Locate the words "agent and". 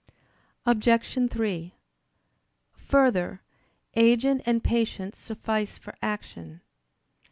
3.95-4.63